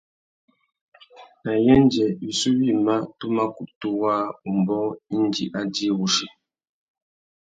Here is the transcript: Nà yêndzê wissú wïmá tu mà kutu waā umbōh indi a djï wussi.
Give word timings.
Nà 1.43 1.51
yêndzê 1.65 2.07
wissú 2.23 2.49
wïmá 2.59 2.95
tu 3.17 3.25
mà 3.35 3.43
kutu 3.55 3.89
waā 4.01 4.21
umbōh 4.49 4.87
indi 5.17 5.45
a 5.59 5.61
djï 5.73 5.87
wussi. 5.97 6.27